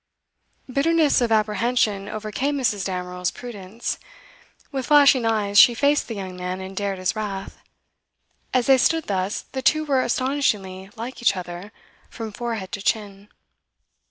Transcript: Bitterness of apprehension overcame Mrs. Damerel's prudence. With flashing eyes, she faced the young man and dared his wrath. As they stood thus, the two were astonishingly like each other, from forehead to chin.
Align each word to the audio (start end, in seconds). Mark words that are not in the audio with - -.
Bitterness 0.67 1.21
of 1.21 1.31
apprehension 1.31 2.09
overcame 2.09 2.57
Mrs. 2.57 2.85
Damerel's 2.85 3.29
prudence. 3.29 3.99
With 4.71 4.87
flashing 4.87 5.27
eyes, 5.27 5.59
she 5.59 5.75
faced 5.75 6.07
the 6.07 6.15
young 6.15 6.35
man 6.35 6.59
and 6.59 6.75
dared 6.75 6.97
his 6.97 7.15
wrath. 7.15 7.59
As 8.51 8.65
they 8.65 8.79
stood 8.79 9.03
thus, 9.05 9.43
the 9.51 9.61
two 9.61 9.85
were 9.85 10.01
astonishingly 10.01 10.89
like 10.95 11.21
each 11.21 11.37
other, 11.37 11.71
from 12.09 12.31
forehead 12.31 12.71
to 12.71 12.81
chin. 12.81 13.29